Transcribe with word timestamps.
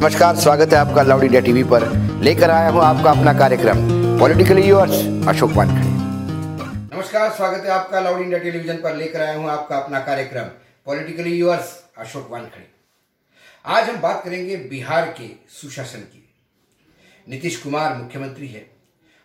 नमस्कार, 0.00 0.36
स्वागत 0.36 0.72
है 0.72 0.78
आपका 0.78 1.02
लाउड 1.02 1.22
इंडिया 1.22 1.40
टीवी 1.40 1.62
पर। 1.62 1.84
लेकर 2.24 2.50
आया 2.50 2.68
हूँ 2.70 2.80
आपका 2.82 3.10
अपना 3.10 3.32
कार्यक्रम, 3.38 3.80
पॉलिटिकली 4.18 4.62
यूर्स 4.62 4.92
अशोक 5.28 5.50
वानखड़े। 5.50 5.88
नमस्कार, 6.96 7.30
स्वागत 7.30 7.64
है 7.64 7.70
आपका 7.70 8.00
लाउड 8.00 8.20
इंडिया 8.20 8.38
टेलीविज़न 8.38 8.76
पर। 8.76 8.96
लेकर 8.96 9.20
आया 9.20 9.34
हूँ 9.36 9.50
आपका 9.50 9.78
अपना 9.78 10.00
कार्यक्रम, 10.00 10.48
पॉलिटिकली 10.86 11.34
यूर्स 11.36 11.76
अशोक 11.98 12.30
वानखड़े। 12.30 12.66
आज 13.64 13.88
हम 13.90 14.00
बात 14.00 14.22
करेंगे 14.24 14.56
बिहार 14.70 15.14
के 15.20 15.28
सुशासन 15.52 15.98
की। 15.98 16.26
नीतीश 17.26 17.56
कुमार 17.56 17.96
मुख्यमंत्री 17.96 18.48
है 18.48 18.66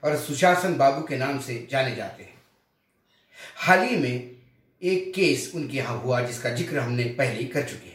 और 0.04 0.18
सुशासन 0.18 0.78
बाबू 0.78 1.02
के 1.02 1.18
नाम 1.18 1.39
से 1.39 1.68
जाने 1.71 1.96
जाते 1.96 2.23
हैं। 2.23 2.34
हाल 3.57 3.88
ही 3.88 3.96
में 3.96 4.32
एक 4.82 5.12
केस 5.16 5.52
उनके 5.55 5.78
यहाँ 5.78 6.00
हुआ, 6.02 6.21
जिसका 6.21 6.50
ज़िक्र 6.52 6.80
हमने 6.80 7.04
पहले 7.04 7.39
ही 7.39 7.46
कर 7.48 7.64
चुके 7.64 7.89
हैं। 7.89 7.95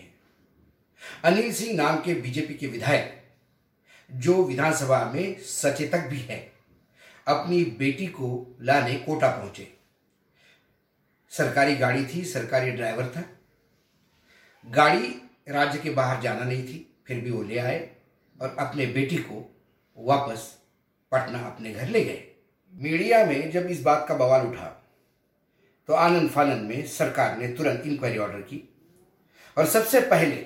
अनिल 1.25 1.53
सिंह 1.53 1.77
नाम 1.77 1.97
के 1.97 2.15
बीजेपी 2.15 2.55
के 2.55 2.67
विधायक, 2.67 3.17
जो 4.11 4.43
विधानसभा 4.45 5.05
में 5.15 5.41
सचेतक 5.41 6.07
भी 6.07 6.19
है, 6.21 6.39
अपनी 7.27 7.63
बेटी 7.79 8.07
को 8.07 8.57
लाने 8.63 8.95
कोटा 8.97 9.31
पहुँचे। 9.31 9.69
सरकारी 11.33 11.77
गाड़ी 11.77 12.05
थी, 12.07 12.25
सरकारी 12.25 12.71
ड्राइवर 12.71 13.07
था। 13.07 13.25
गाड़ी 14.65 15.09
राज्य 15.49 15.79
के 15.79 15.91
बाहर 15.91 16.21
जाना 16.23 16.45
नहीं 16.45 16.63
थी, 16.65 16.87
फिर 17.07 17.21
भी 17.21 17.31
वो 17.31 17.43
ले 17.43 17.59
आए 17.59 17.79
और 18.41 18.57
अपने 18.59 18.87
बेटी 18.87 19.17
को 19.19 19.45
वापस 19.99 20.51
पटना 21.13 21.39
अपने 21.47 21.73
घर 21.73 21.89
ले 21.89 22.05
गए। 22.05 22.27
मीडिया 22.75 23.25
में 23.27 23.51
जब 23.51 23.67
इस 23.67 23.83
बात 23.83 24.05
का 24.09 24.15
बवाल 24.17 24.47
उठा 24.47 24.77
तो 25.89 25.95
आनंद 25.95 26.31
फानंद 26.31 26.69
में 26.69 26.87
सरकार 26.87 27.37
ने 27.39 27.49
तुरंत 27.49 27.87
इंक्वायरी 27.87 28.19
ऑर्डर 28.19 28.41
की। 28.41 28.63
और 29.57 29.67
सबसे 29.67 30.01
पहले 30.01 30.37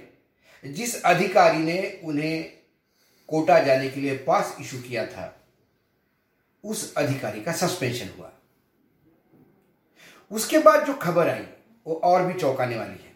जिस 0.66 1.02
अधिकारी 1.02 1.59
ने 1.59 2.00
उन्हें 2.04 2.52
कोटा 3.28 3.59
जाने 3.60 3.88
के 3.88 4.00
लिए 4.00 4.16
पास 4.16 4.56
इशू 4.60 4.78
किया 4.78 5.06
था, 5.06 5.46
उस 6.65 6.95
अधिकारी 6.95 7.40
का 7.40 7.52
सस्पेंशन 7.52 8.09
हुआ। 8.18 8.32
उसके 10.30 10.59
बाद 10.59 10.87
जो 10.87 10.95
खबर 10.95 11.29
आई, 11.29 11.46
वो 11.87 11.95
और 11.95 12.26
भी 12.26 12.40
चौंकाने 12.40 12.76
वाली 12.76 13.04
है। 13.04 13.12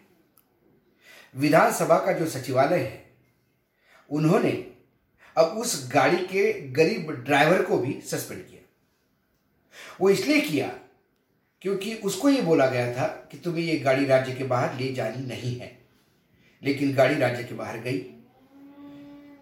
विधानसभा 1.35 1.99
का 1.99 2.11
जो 2.11 2.25
सचिवालय 2.25 2.79
है, 2.79 3.11
उन्होंने 4.09 4.71
अब 5.37 5.45
उस 5.45 5.91
गाड़ी 5.93 6.17
के 6.17 6.53
गरीब 6.53 7.11
ड्राइवर 7.11 7.61
को 7.61 7.77
भी 7.77 8.01
सस्पेंड 8.01 8.47
किया। 8.49 8.59
वो 10.01 10.09
इसलिए 10.09 10.41
किया 10.41 10.67
क्योंकि 11.61 11.95
उसको 11.95 12.29
ये 12.29 12.41
बोला 12.41 12.67
गया 12.67 12.93
था 12.95 13.07
कि 13.07 13.37
तुम्हें 13.37 13.63
ये 13.63 13.79
गाड़ी 13.79 14.05
राज्य 14.05 14.35
के 14.35 14.43
बाहर 14.43 14.75
ले 14.75 14.93
जानी 14.93 15.25
नहीं 15.25 15.59
है। 15.59 15.78
लेकिन 16.63 16.93
गाड़ी 16.95 17.15
राज्य 17.15 17.43
के 17.43 17.55
बाहर 17.55 17.77
गई। 17.77 17.99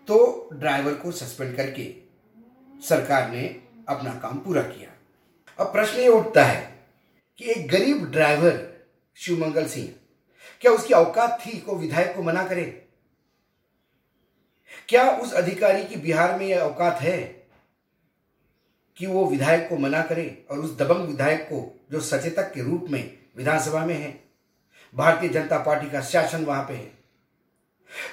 तो 0.07 0.49
ड्राइवर 0.53 0.93
को 0.93 1.11
सस्पेंड 1.11 1.55
करके 1.57 1.93
सरकार 2.87 3.29
ने 3.31 3.43
अपना 3.89 4.13
काम 4.13 4.37
पूरा 4.37 4.61
किया। 4.61 4.91
अब 5.59 5.71
प्रश्न 5.73 5.99
ये 5.99 6.07
उठता 6.07 6.43
है 6.43 6.85
कि 7.39 7.51
एक 7.51 7.67
गरीब 7.67 8.05
ड्राइवर 8.05 8.65
शिवमंगल 9.17 9.65
सिंह, 9.65 9.89
क्या 10.61 10.71
उसकी 10.71 10.93
औकात 10.93 11.39
थी 11.45 11.57
को 11.59 11.75
विधायक 11.75 12.15
को 12.15 12.23
मना 12.23 12.43
करे? 12.47 12.63
क्या 14.89 15.09
उस 15.11 15.33
अधिकारी 15.33 15.83
की 15.83 15.95
बिहार 15.95 16.37
में 16.39 16.45
यह 16.45 16.59
औकात 16.59 17.01
है 17.01 17.17
कि 18.97 19.05
वो 19.05 19.25
विधायक 19.25 19.67
को 19.69 19.77
मना 19.77 20.01
करे 20.01 20.45
और 20.51 20.59
उस 20.59 20.77
दबंग 20.77 21.07
विधायक 21.07 21.41
को, 21.41 21.79
जो 21.91 21.99
सचेतक 21.99 22.53
के 22.53 22.61
रूप 22.61 22.85
में 22.89 23.17
विधानसभा 23.37 23.85
में 23.85 23.95
है, 23.95 24.19
भारतीय 24.95 25.29
जनता 25.29 25.57
पार्टी 25.57 25.89
का 25.89 26.01
शासन 26.01 26.45
वहाँ 26.45 26.63
पे 26.63 26.73
है? 26.73 26.91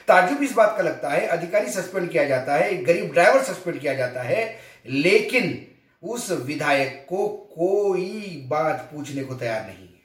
ताजुब 0.09 0.43
इस 0.43 0.53
बात 0.53 0.75
का 0.77 0.83
लगता 0.83 1.09
है, 1.09 1.27
अधिकारी 1.27 1.71
सस्पेंड 1.71 2.11
किया 2.11 2.25
जाता 2.25 2.55
है 2.55 2.85
गरीब 2.85 3.13
ड्राइवर 3.13 3.43
सस्पेंड 3.43 3.81
किया 3.81 3.95
जाता 3.95 4.23
है, 4.23 4.59
लेकिन 4.87 5.67
उस 6.03 6.31
विधायक 6.31 7.07
को 7.09 7.29
कोई 7.29 8.45
बात 8.49 8.89
पूछने 8.93 9.25
को 9.25 9.35
तैयार 9.35 9.67
नहीं 9.67 9.89
है। 9.89 10.01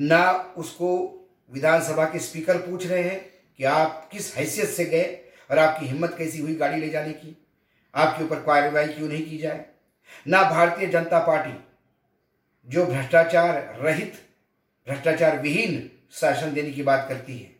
ना 0.00 0.54
उसको 0.56 1.20
विधानसभा 1.52 2.04
के 2.04 2.18
स्पीकर 2.18 2.58
पूछ 2.58 2.86
रहे 2.86 3.02
हैं 3.02 3.20
कि 3.58 3.64
आप 3.64 4.08
किस 4.12 4.36
हैसियत 4.36 4.68
से 4.68 4.84
गए 4.84 5.18
और 5.50 5.58
आपकी 5.58 5.86
हिम्मत 5.86 6.14
कैसी 6.18 6.38
हुई 6.38 6.54
गाड़ी 6.54 6.76
ले 6.76 6.88
जाने 6.88 7.12
की? 7.12 7.36
आपके 7.94 8.24
ऊपर 8.24 8.36
कार्रवाई 8.36 8.86
क्यों 8.86 9.08
नहीं 9.08 9.26
की 9.26 9.38
जाए? 9.38 9.64
ना 10.28 10.42
भारतीय 10.42 10.88
जनता 10.88 11.18
पार्टी, 11.18 11.64
जो 12.66 12.86
भ्रष्टाचार 12.86 13.78
रहित, 13.80 14.14
भ्रष्टाचार 14.88 15.38
विहीन 15.38 15.90
शासन 16.12 16.52
देने 16.52 16.70
की 16.70 16.82
बात 16.82 17.06
करती 17.08 17.38
है 17.38 17.53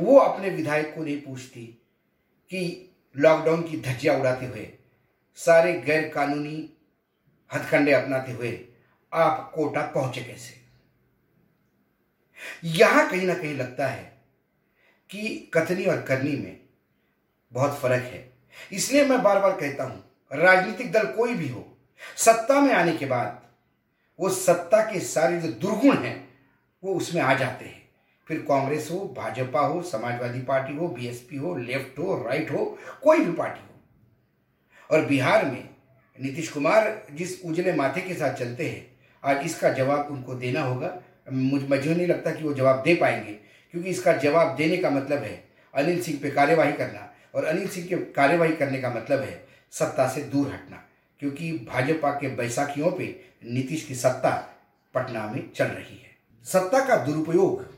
वो 0.00 0.18
अपने 0.18 0.50
विधायक 0.50 0.94
को 0.94 1.04
नहीं 1.04 1.20
पूछती 1.22 1.64
कि 2.52 2.90
लॉकडाउन 3.14 3.62
की 3.62 3.80
धज्जियाँ 3.80 4.16
उड़ाते 4.18 4.46
हुए, 4.46 4.68
सारे 5.38 5.72
गैर 5.80 6.08
कानूनी 6.08 6.68
हथकंडे 7.50 7.92
अपनाते 7.92 8.32
हुए 8.32 8.58
आप 9.12 9.50
कोटा 9.54 9.82
पहुँचे 9.86 10.22
कैसे? 10.22 10.62
यहाँ 12.64 13.08
कहीं 13.10 13.26
ना 13.26 13.34
कहीं 13.34 13.54
लगता 13.54 13.86
है 13.86 14.02
कि 15.10 15.50
कथनी 15.54 15.84
और 15.84 16.00
करनी 16.02 16.36
में 16.36 16.60
बहुत 17.52 17.78
फ़र्क 17.80 18.02
है। 18.04 18.32
इसलिए 18.72 19.04
मैं 19.04 19.22
बार 19.22 19.38
बार 19.40 19.52
कहता 19.52 19.84
हूँ, 19.84 20.02
राजनीतिक 20.30 20.92
दल 20.92 21.06
कोई 21.06 21.34
भी 21.34 21.48
हो, 21.48 21.64
सत्ता 22.16 22.60
में 22.60 22.72
आने 22.74 22.96
के 22.96 23.06
बाद 23.06 23.42
वो 24.18 24.28
सत्ता 24.30 24.82
के 24.90 25.00
सारे 25.00 25.40
जो 25.40 25.48
दुर्गुण 25.50 25.96
हैं, 25.96 26.28
वो 26.82 26.94
उसमें 26.94 27.20
आ 27.22 27.34
जाते 27.34 27.64
हैं। 27.64 27.83
फिर 28.28 28.38
कांग्रेस 28.38 28.88
हो, 28.92 28.98
भाजपा 29.16 29.60
हो, 29.60 29.82
समाजवादी 29.82 30.40
पार्टी 30.40 30.76
हो, 30.76 30.88
बीएसपी 30.88 31.36
हो, 31.36 31.54
लेफ़्ट 31.56 31.98
हो, 31.98 32.14
राइट 32.26 32.50
हो, 32.50 32.64
कोई 33.02 33.18
भी 33.18 33.32
पार्टी 33.32 33.60
हो। 33.60 34.96
और 34.96 35.06
बिहार 35.06 35.44
में 35.44 35.68
नीतीश 36.18 36.48
कुमार 36.48 37.06
जिस 37.12 37.40
उजले 37.44 37.72
माथे 37.72 38.00
के 38.00 38.14
साथ 38.14 38.34
चलते 38.34 38.68
हैं, 38.68 38.86
आज 39.22 39.44
इसका 39.46 39.72
जवाब 39.72 40.08
उनको 40.10 40.34
देना 40.34 40.62
होगा। 40.62 40.92
मुझे 41.32 41.66
मुझे 41.66 41.94
नहीं 41.94 42.06
लगता 42.06 42.30
कि 42.30 42.44
वो 42.44 42.52
जवाब 42.54 42.82
दे 42.82 42.94
पाएँगे, 42.94 43.32
क्योंकि 43.74 43.90
इसका 43.90 44.12
जवाब 44.12 44.54
देने 44.56 44.76
का 44.76 44.90
मतलब 44.90 45.18
है 45.18 45.42
अनिल 45.74 46.00
सिंह 46.02 46.18
पे 46.22 46.30
कार्यवाही 46.30 46.72
करना, 46.72 47.12
और 47.34 47.44
अनिल 47.44 47.68
सिंह 47.68 47.86
के 47.86 47.96
कार्यवाही 48.12 48.56
करने 48.56 48.80
का 48.80 48.90
मतलब 48.90 49.20
है 49.20 49.42
सत्ता 49.72 50.08
से 50.08 50.22
दूर 50.22 50.48
हटना, 50.48 50.82
क्योंकि 51.20 51.52
भाजपा 51.72 52.10
के 52.10 52.28
बैसाखियों 52.28 52.90
पे 52.90 53.14
नीतीश 53.44 53.84
की 53.84 53.94
सत्ता 53.94 54.30
पटना 54.94 55.26
में 55.26 55.50
चल 55.52 55.64
रही 55.64 55.96
है। 55.96 56.16
सत्ता 56.46 56.84
का 56.84 56.96
दुरुपयोग 56.96 57.73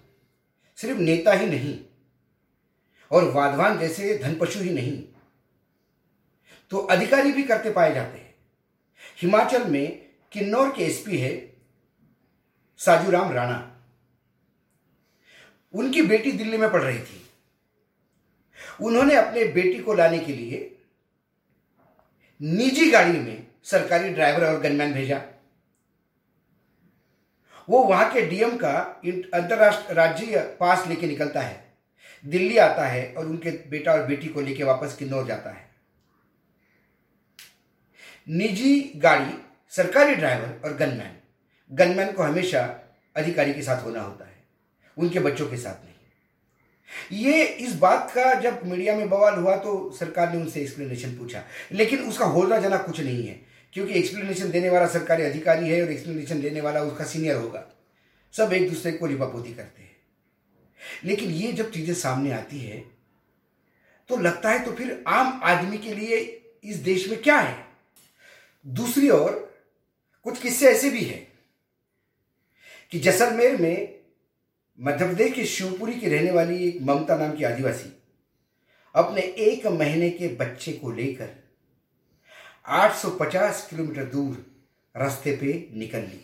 सिर्फ़ 0.78 0.98
नेता 0.98 1.32
ही 1.32 1.46
नहीं, 1.46 1.78
और 3.10 3.24
वाधवान 3.24 3.78
जैसे 3.78 4.18
धनपशु 4.18 4.60
ही 4.60 4.70
नहीं। 4.70 5.02
तो 6.70 6.78
अधिकारी 6.78 7.32
भी 7.32 7.42
करते 7.42 7.70
पाए 7.70 7.94
जाते 7.94 8.18
हैं। 8.18 8.34
हिमाचल 9.22 9.64
में 9.64 10.08
किन्नौर 10.32 10.72
के 10.76 10.84
एसपी 10.84 11.18
है 11.18 11.56
साजूराम 12.78 13.32
राणा। 13.32 13.58
उनकी 15.74 16.02
बेटी 16.02 16.32
दिल्ली 16.32 16.58
में 16.58 16.70
पढ़ 16.72 16.82
रही 16.82 16.98
थी। 16.98 17.22
उन्होंने 18.82 19.14
अपने 19.14 19.44
बेटी 19.44 19.78
को 19.78 19.94
लाने 19.94 20.18
के 20.18 20.32
लिए 20.32 20.78
निजी 22.40 22.90
गाड़ी 22.90 23.18
में 23.18 23.46
सरकारी 23.64 24.08
ड्राइवर 24.08 24.46
और 24.46 24.60
गनमैन 24.60 24.92
भेजा। 24.92 25.22
वो 27.70 27.84
वहाँ 27.84 28.12
के 28.12 28.22
डीएम 28.22 28.56
का 28.56 29.00
अंतरराष्ट्रीय 29.34 29.94
राज्य 29.94 30.56
पास 30.60 30.86
लेके 30.86 31.06
निकलता 31.06 31.40
है। 31.40 31.72
दिल्ली 32.26 32.58
आता 32.58 32.86
है 32.86 33.14
और 33.18 33.26
उनके 33.26 33.50
बेटा 33.50 33.92
और 33.92 34.06
बेटी 34.06 34.28
को 34.28 34.40
लेके 34.40 34.64
वापस 34.64 34.96
किन्नौर 34.96 35.26
जाता 35.26 35.50
है। 35.50 35.70
निजी 38.28 38.92
गाड़ी, 38.96 39.34
सरकारी 39.68 40.14
ड्राइवर 40.14 40.60
और 40.64 40.76
गनमैन। 40.76 41.16
गनमैन 41.72 42.12
को 42.12 42.22
हमेशा 42.22 42.80
अधिकारी 43.16 43.54
के 43.54 43.62
साथ 43.62 43.84
होना 43.84 44.00
होता 44.00 44.24
है। 44.24 44.36
उनके 44.98 45.20
बच्चों 45.20 45.46
के 45.46 45.56
साथ 45.56 45.84
नहीं। 45.84 45.94
ये 47.12 47.44
इस 47.44 47.74
बात 47.74 48.12
का 48.14 48.34
जब 48.34 48.66
मीडिया 48.66 48.96
में 48.96 49.08
बवाल 49.10 49.34
हुआ 49.34 49.56
तो 49.56 49.96
सरकार 50.00 50.32
ने 50.32 50.40
उनसे 50.40 50.60
एक्सप्लेनेशन 50.60 51.18
पूछा। 51.18 51.42
लेकिन 51.72 51.98
उसका 51.98 52.24
होना 52.24 52.58
जाना 52.58 52.76
कुछ 52.76 53.00
नहीं 53.00 53.28
है। 53.28 53.45
क्योंकि 53.76 53.94
एक्सप्लेनेशन 53.94 54.50
देने 54.50 54.68
वाला 54.70 54.86
सरकारी 54.86 55.22
अधिकारी 55.22 55.68
है 55.68 55.82
और 55.82 55.90
एक्सप्लेनेशन 55.92 56.40
देने 56.40 56.60
वाला 56.60 56.82
उसका 56.82 57.04
सीनियर 57.04 57.36
होगा। 57.36 57.64
सब 58.34 58.52
एक 58.52 58.68
दूसरे 58.70 58.92
को 58.92 59.06
लिपापोती 59.06 59.54
करते 59.54 59.82
हैं। 59.82 59.96
लेकिन 61.04 61.30
ये 61.30 61.52
जब 61.52 61.70
चीज़ें 61.70 61.94
सामने 61.94 62.32
आती 62.32 62.60
है 62.60 62.78
तो 64.08 64.16
लगता 64.16 64.50
है 64.50 64.64
तो 64.64 64.72
फिर 64.72 65.04
आम 65.08 65.40
आदमी 65.44 65.78
के 65.78 65.94
लिए 65.94 66.16
इस 66.64 66.76
देश 66.76 67.08
में 67.08 67.22
क्या 67.22 67.38
है? 67.38 67.66
दूसरी 68.66 69.10
ओर, 69.10 69.54
कुछ 70.22 70.42
किस्से 70.42 70.70
ऐसे 70.70 70.90
भी 70.90 71.04
हैं 71.04 71.26
कि 72.90 72.98
जैसलमेर 72.98 73.56
में 73.56 74.00
मध्य 74.80 75.06
प्रदेश 75.06 75.32
के 75.32 75.44
शिवपुरी 75.44 75.94
की 75.94 76.08
रहने 76.08 76.30
वाली 76.30 76.68
एक 76.68 76.82
ममता 76.82 77.16
नाम 77.16 77.36
की 77.36 77.44
आदिवासी 77.44 77.96
अपने 78.94 79.22
एक 79.22 79.66
महीने 79.66 80.10
के 80.10 80.28
बच्चे 80.28 80.72
को 80.72 80.90
लेकर 80.90 81.45
850 82.68 83.66
किलोमीटर 83.70 84.04
दूर 84.04 84.46
रास्ते 84.96 85.36
पे 85.36 85.68
निकल 85.74 85.98
ली। 85.98 86.22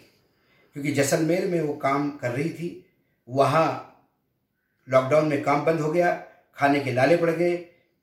क्योंकि 0.73 0.93
जैसलमेर 0.93 1.47
में 1.47 1.61
वो 1.61 1.75
काम 1.75 2.11
कर 2.11 2.31
रही 2.31 2.51
थी, 2.51 2.87
वहाँ 3.29 3.89
लॉकडाउन 4.89 5.29
में 5.29 5.43
काम 5.43 5.65
बंद 5.65 5.81
हो 5.81 5.93
गया, 5.93 6.15
खाने 6.57 6.81
के 6.81 6.93
लाले 6.93 7.17
पड़ 7.17 7.31
गए, 7.31 7.57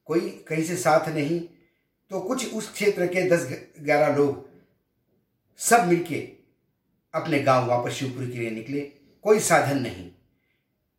कोई 0.05 0.29
कहीं 0.47 0.63
से 0.63 0.75
साथ 0.75 1.09
नहीं। 1.09 1.39
तो 2.09 2.19
कुछ 2.19 2.53
उस 2.53 2.71
क्षेत्र 2.73 3.07
के 3.07 3.29
दस 3.29 3.47
ग्यारह 3.81 4.15
लोग 4.15 4.49
सब 5.57 5.87
मिलके 5.87 6.19
अपने 7.13 7.39
गाँव 7.39 7.67
वापस 7.67 7.91
शिवपुरी 7.91 8.31
के 8.31 8.39
लिए 8.39 8.51
निकले। 8.51 8.81
कोई 9.23 9.39
साधन 9.39 9.81
नहीं, 9.81 10.11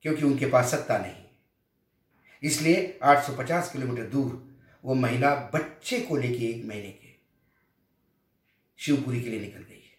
क्योंकि 0.03 0.25
उनके 0.25 0.47
पास 0.47 0.71
सत्ता 0.71 0.99
नहीं। 0.99 1.25
इसलिए 2.43 2.99
850 3.03 3.71
किलोमीटर 3.73 4.03
दूर 4.03 4.59
वो 4.85 4.95
महिला 4.95 5.35
बच्चे 5.55 6.01
को 6.01 6.17
लेके 6.17 6.45
एक 6.47 6.65
महीने 6.65 6.91
के 6.91 7.10
शिवपुरी 8.81 9.21
के 9.23 9.31
लिए 9.31 9.41
निकल 9.41 9.63
गई 9.63 9.75
है। 9.75 9.95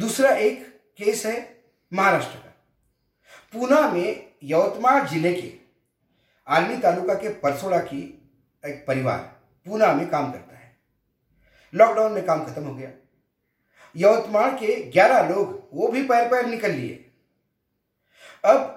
दूसरा 0.00 0.30
एक 0.30 0.66
केस 0.98 1.26
है 1.26 1.64
महाराष्ट्र 1.92 2.38
का। 2.38 2.50
पूना 3.52 3.80
में 3.90 4.36
यवतमाल 4.42 5.06
ज़िले 5.06 5.32
के 5.34 5.52
आलमी 6.46 6.76
तालुका 6.78 7.14
के 7.14 7.28
परसोड़ा 7.28 7.78
की 7.78 8.00
एक 8.64 8.84
परिवार 8.88 9.18
पूना 9.66 9.92
में 9.94 10.08
काम 10.08 10.32
करता 10.32 10.56
है। 10.56 10.76
लॉकडाउन 11.74 12.12
में 12.12 12.24
काम 12.24 12.44
खत्म 12.44 12.62
हो 12.62 12.74
गया। 12.74 12.90
यवतमाल 13.96 14.50
के 14.50 14.90
11 14.90 15.28
लोग 15.28 15.68
वो 15.72 15.88
भी 15.88 16.02
पैर 16.02 16.28
पैर 16.28 16.46
निकल 16.46 16.72
लिए। 16.72 16.94
अब 18.44 18.72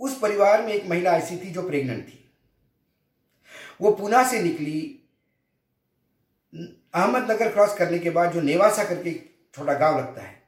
उस 0.00 0.18
परिवार 0.18 0.62
में 0.62 0.72
एक 0.72 0.86
महिला 0.86 1.16
ऐसी 1.16 1.36
थी 1.36 1.50
जो 1.50 1.62
प्रेग्नेंट 1.68 2.08
थी। 2.08 2.32
वो 3.80 3.90
पूना 3.90 4.22
से 4.30 4.42
निकली 4.42 4.80
अहमदनगर 6.94 7.52
क्रॉस 7.52 7.76
करने 7.78 7.98
के 7.98 8.10
बाद 8.10 8.32
जो 8.32 8.40
नेवासा 8.40 8.84
करके 8.84 9.12
छोटा 9.54 9.74
गाँव 9.74 9.98
लगता 9.98 10.22
है, 10.22 10.42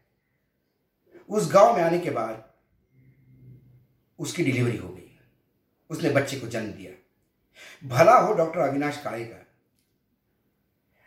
उस 1.31 1.53
गाँव 1.53 1.77
में 1.77 1.83
आने 1.83 1.99
के 1.99 2.11
बाद 2.11 2.44
उसकी 4.19 4.44
डिलीवरी 4.44 4.77
हो 4.77 4.89
गई। 4.89 5.19
उसने 5.91 6.11
बच्चे 6.11 6.39
को 6.41 6.47
जन्म 6.47 6.73
दिया। 6.73 6.93
भला 7.89 8.17
हो 8.17 8.33
डॉक्टर 8.35 8.61
अविनाश 8.61 9.00
काळे 9.05 9.25
का 9.25 9.39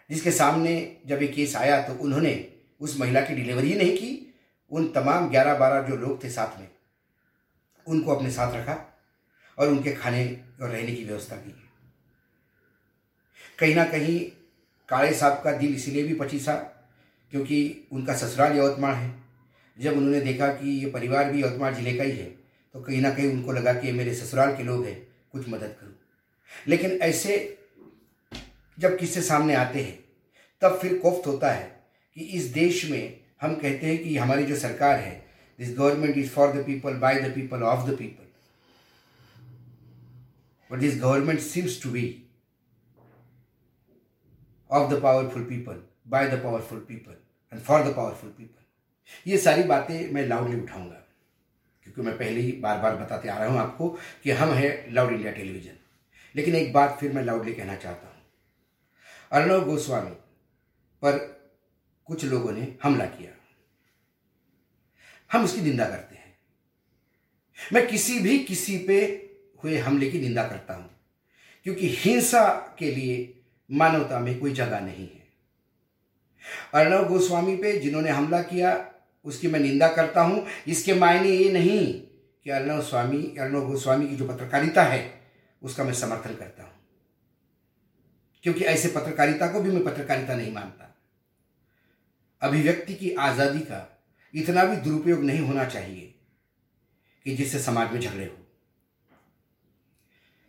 जिसके 0.09 0.31
सामने 0.31 0.75
जब 1.05 1.21
ये 1.21 1.27
केस 1.27 1.55
आया 1.55 1.81
तो 1.81 1.93
उन्होंने 2.03 2.33
उस 2.81 2.99
महिला 2.99 3.21
की 3.21 3.35
डिलीवरी 3.35 3.67
ही 3.67 3.77
नहीं 3.77 3.97
की। 3.97 4.33
उन 4.71 4.87
तमाम 4.87 5.29
ग्यारह 5.29 5.57
बारह 5.57 5.87
जो 5.87 5.95
लोग 5.95 6.23
थे 6.23 6.29
साथ 6.29 6.59
में, 6.59 6.67
उनको 7.87 8.15
अपने 8.15 8.31
साथ 8.31 8.53
रखा 8.53 8.75
और 9.57 9.67
उनके 9.67 9.93
खाने 9.93 10.25
और 10.61 10.69
रहने 10.69 10.95
की 10.95 11.03
व्यवस्था 11.05 11.35
की। 11.35 11.51
कहीं 13.59 13.75
ना 13.75 13.85
कहीं 13.85 14.19
काले 14.89 15.13
साहब 15.13 15.41
का 15.43 15.51
दिल 15.53 15.75
इसलिए 15.75 16.03
भी 16.03 16.13
पचीसा 16.15 16.53
क्योंकि 17.31 17.87
उनका 17.91 18.13
ससुराल 18.15 18.57
यवतमाल 18.57 18.93
है। 18.95 19.13
जब 19.77 19.97
उन्होंने 19.97 20.19
देखा 20.21 20.47
कि 20.49 20.69
ये 20.73 20.89
परिवार 20.91 21.31
भी 21.31 21.41
यवतमाल 21.41 21.73
ज़िले 21.75 21.93
का 21.93 22.03
ही 22.03 22.11
है 22.11 22.25
तो 22.75 22.79
कहीं 22.81 23.01
ना 23.01 23.09
कहीं 23.11 23.31
उनको 23.31 23.51
लगा 23.51 23.73
कि 23.73 23.87
ये 23.87 23.93
मेरे 23.93 24.13
ससुराल 24.15 24.55
के 24.57 24.63
लोग 24.63 24.85
हैं, 24.85 24.97
कुछ 25.31 25.47
मदद 25.49 25.75
करूँ। 25.79 25.93
लेकिन 26.67 26.91
ऐसे 27.01 27.57
जब 28.77 28.97
किससे 28.97 29.21
सामने 29.21 29.53
आते 29.55 29.81
हैं, 29.81 29.99
तब 30.61 30.77
फिर 30.81 30.97
कोफ्त 30.97 31.27
होता 31.27 31.51
है 31.51 31.63
कि 32.17 32.21
इस 32.21 32.45
देश 32.53 32.83
में 32.91 33.19
हम 33.41 33.55
कहते 33.55 33.87
हैं 33.87 33.97
कि 34.03 34.17
हमारी 34.17 34.45
जो 34.45 34.55
सरकार 34.57 34.99
है 34.99 35.13
this 35.59 35.77
government 35.77 36.17
is 36.17 36.29
for 36.29 36.51
the 36.53 36.63
people 36.65 36.93
by 36.99 37.19
the 37.21 37.33
people 37.35 37.63
of 37.63 37.89
the 37.89 37.95
people 37.97 38.23
but 40.69 40.79
this 40.79 40.99
government 41.01 41.39
seems 41.41 41.81
to 41.83 41.89
be 41.89 42.03
of 44.75 44.91
the 44.91 45.01
powerful 45.01 45.43
people 45.45 45.81
by 46.07 46.27
the 46.29 46.41
powerful 46.43 46.79
people 46.87 47.15
and 47.51 47.61
for 47.61 47.83
the 47.83 47.95
powerful 47.95 48.29
people 48.31 49.29
ये 49.29 49.37
सारी 49.37 49.63
बातें 49.65 50.11
मैं 50.13 50.25
loudly 50.27 50.59
उठाऊँगा, 50.61 51.01
क्योंकि 51.85 52.01
मैं 52.01 52.17
पहले 52.17 52.41
ही 52.41 52.51
बार 52.61 52.79
बार 52.79 52.95
बताते 52.95 53.29
आ 53.29 53.37
रहा 53.37 53.47
हूँ 53.47 53.59
आपको 53.59 53.89
कि 54.23 54.31
हम 54.33 54.53
हैं 54.53 54.93
लाउड 54.93 55.11
इंडिया 55.11 55.31
टेलीविज़न 55.33 55.77
लेकिन 56.35 56.55
एक 56.55 56.73
बात 56.73 56.97
फिर 56.99 57.11
मैं 57.13 57.23
लाउडली 57.23 57.53
कहना 57.53 57.75
चाहता 57.75 58.07
हूँ। 58.07 58.13
अर्णव 59.31 59.65
गोस्वामी 59.65 60.11
पर 61.01 61.17
कुछ 62.09 62.25
लोगों 62.25 62.51
ने 62.51 62.67
हमला 62.83 63.05
किया। 63.07 63.31
हम 65.29 65.43
उसकी 65.43 65.61
निंदा 65.61 65.85
करते 65.85 66.15
हैं। 66.15 66.33
मैं 67.73 67.85
किसी 67.87 68.19
भी 68.19 68.37
किसी 68.41 68.77
पे 68.87 68.97
हुए 69.63 69.77
हमले 69.79 70.09
की 70.11 70.19
निंदा 70.19 70.47
करता 70.47 70.73
हूँ, 70.73 70.89
क्योंकि 71.65 71.87
हिंसा 71.95 72.47
के 72.79 72.91
लिए 72.91 73.17
मानवता 73.71 74.19
में 74.19 74.39
कोई 74.39 74.53
जगह 74.53 74.79
नहीं 74.79 75.07
है। 75.07 75.25
अर्णव 76.73 77.07
गोस्वामी 77.07 77.55
पे 77.55 77.79
जिन्होंने 77.79 78.09
हमला 78.09 78.41
किया, 78.41 78.91
उसकी 79.25 79.47
मैं 79.47 79.59
निंदा 79.59 79.87
करता 79.87 80.21
हूँ। 80.21 80.45
इसके 80.67 80.93
मायने 80.93 81.29
ये 81.29 81.51
नहीं 81.51 81.93
कि 82.43 82.49
अर्णव 82.49 82.81
स्वामी, 82.81 83.35
अर्णव 83.39 83.67
गोस्वामी 83.67 84.07
की 84.07 84.15
जो 84.15 84.27
पत्रकारिता 84.27 84.83
है, 84.83 85.21
उसका 85.61 85.83
मैं 85.83 85.93
समर्थन 85.93 86.35
करता 86.35 86.63
हूँ। 86.63 86.71
क्योंकि 88.43 88.63
ऐसे 88.65 88.87
पत्रकारिता 88.87 89.47
को 89.47 89.61
भी 89.61 89.71
मैं 89.71 89.83
पत्रकारिता 89.83 90.35
नहीं 90.35 90.53
मानता। 90.53 90.95
अभिव्यक्ति 92.41 92.93
की 92.93 93.13
आज़ादी 93.13 93.59
का 93.59 94.03
इतना 94.33 94.65
भी 94.65 94.77
दुरुपयोग 94.77 95.23
नहीं 95.23 95.39
होना 95.39 95.65
चाहिए 95.65 96.15
कि 97.23 97.35
जिससे 97.35 97.59
समाज 97.59 97.91
में 97.91 97.99
झगड़े 97.99 98.25
हो। 98.25 98.37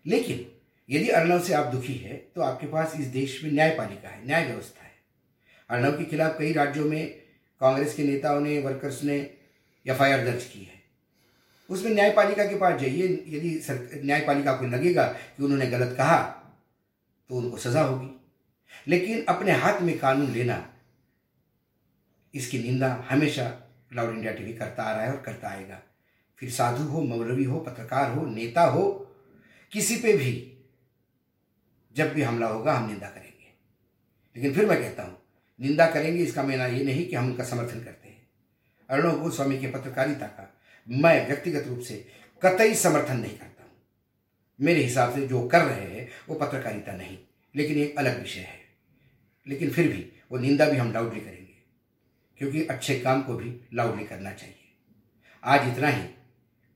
लेकिन 0.07 0.56
यदि 0.89 1.09
अर्णव 1.11 1.43
से 1.43 1.53
आप 1.55 1.67
दुखी 1.67 1.95
है 1.95 2.17
तो 2.35 2.41
आपके 2.43 2.67
पास 2.67 2.93
इस 3.01 3.07
देश 3.09 3.43
में 3.45 3.51
न्यायपालिका 3.53 4.09
है 4.09 4.27
न्याय 4.27 4.47
व्यवस्था 4.47 4.83
है। 4.83 4.93
अर्णव 5.71 5.99
के 5.99 6.05
खिलाफ 6.05 6.39
कई 6.39 6.53
राज्यों 6.53 6.85
में 6.85 7.07
कांग्रेस 7.61 7.95
के 7.95 8.05
नेताओं 8.05 8.41
ने, 8.41 8.59
वर्कर्स 8.61 9.03
ने 9.05 9.17
एफआईआर 9.87 10.25
दर्ज 10.25 10.45
की 10.45 10.61
है। 10.61 10.75
उसमें 11.69 11.91
न्यायपालिका 11.93 12.45
के 12.45 12.57
पास 12.57 12.81
जाइए, 12.81 13.07
यदि 13.29 13.61
न्यायपालिका 14.05 14.53
को 14.57 14.67
लगेगा 14.67 15.05
कि 15.05 15.43
उन्होंने 15.43 15.67
गलत 15.67 15.95
कहा 15.99 16.23
तो 17.31 17.37
उनको 17.37 17.57
सजा 17.59 17.83
होगी। 17.83 18.11
लेकिन 18.89 19.25
अपने 19.29 19.53
हाथ 19.53 19.81
में 19.81 19.99
कानून 19.99 20.31
लेना, 20.33 20.67
इसकी 22.35 22.59
निंदा 22.59 23.07
हमेशा 23.09 23.45
लाउड 23.93 24.15
इंडिया 24.15 24.33
टीवी 24.33 24.53
करता 24.53 24.83
आ 24.83 24.93
रहा 24.93 25.05
है 25.05 25.13
और 25.13 25.23
करता 25.23 25.49
आएगा। 25.49 25.81
फिर 26.39 26.51
साधु 26.51 26.85
हो, 26.85 27.03
मौलवी 27.03 27.45
हो, 27.45 27.59
पत्रकार 27.61 28.11
हो, 28.13 28.27
नेता 28.27 28.63
हो, 28.63 28.85
किसी 29.73 29.97
पे 29.97 30.17
भी 30.17 30.33
जब 31.97 32.13
भी 32.13 32.23
हमला 32.23 32.47
होगा, 32.47 32.73
हम 32.73 32.89
निंदा 32.89 33.07
करेंगे। 33.07 33.53
लेकिन 34.37 34.55
फिर 34.55 34.67
मैं 34.67 34.79
कहता 34.81 35.03
हूँ, 35.03 35.19
निंदा 35.61 35.87
करेंगे 35.91 36.23
इसका 36.23 36.43
मेरा 36.43 36.67
ये 36.67 36.85
नहीं 36.85 37.07
कि 37.09 37.17
हम 37.17 37.27
उनका 37.27 37.45
समर्थन 37.45 37.81
करते 37.81 38.09
हैं। 38.09 38.29
अर्णव 38.91 39.21
गोस्वामी 39.21 39.59
की 39.59 39.67
पत्रकारिता 39.67 40.27
का 40.27 40.61
मैं 40.89 41.27
व्यक्तिगत 41.27 41.67
रूप 41.67 41.81
से 41.81 41.95
कतई 42.43 42.75
समर्थन 42.75 43.17
नहीं 43.17 43.39
करता 43.39 43.63
हूँ। 43.63 43.71
मेरे 44.61 44.83
हिसाब 44.83 45.15
से 45.15 45.27
जो 45.27 45.49
कर 45.49 45.63
रहे 45.63 45.87
हैं, 45.87 46.09
वो 46.29 46.35
पत्रकारिता 46.35 46.93
नहीं, 46.93 47.19
लेकिन 47.55 47.79
एक 47.79 47.99
अलग 47.99 48.21
विषय 48.23 48.41
है। 48.41 48.61
लेकिन 49.47 49.71
फिर 49.71 49.89
भी 49.89 50.13
वो 50.33 50.39
निंदा 50.39 50.65
भी 50.65 50.77
हम 50.77 50.93
लाउडली 50.93 51.21
करेंगे, 51.21 51.55
क्योंकि 52.39 52.67
अच्छे 52.67 52.99
काम 53.01 53.23
को 53.23 53.35
भी 53.35 53.61
लाउडली 53.75 54.05
करना 54.05 54.33
चाहिए। 54.33 54.55
आज 55.45 55.69
इतना 55.69 55.89
ही। 55.89 56.03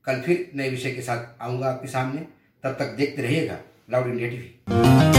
कल 0.05 0.21
फिर 0.21 0.51
नए 0.55 0.69
विषय 0.69 0.91
के 0.91 1.01
साथ 1.01 1.41
आऊँगा 1.41 1.67
आपके 1.67 1.87
सामने। 1.87 2.27
तब 2.63 2.75
तक 2.79 2.85
देखते 2.85 3.21
रहिएगा 3.21 3.59
लाउड 3.89 4.07
इंडिया 4.07 4.29
टीवी 4.29 5.10